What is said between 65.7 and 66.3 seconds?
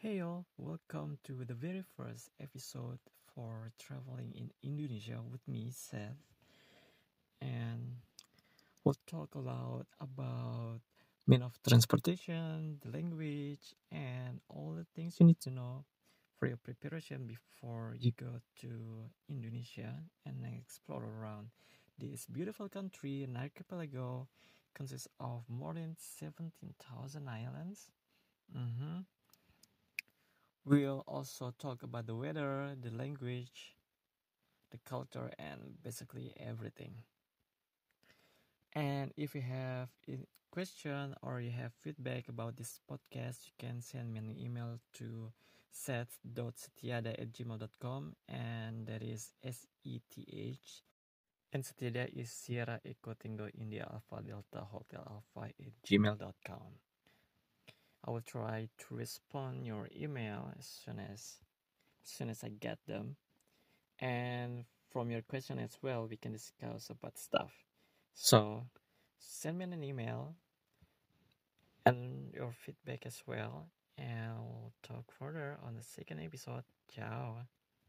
well, we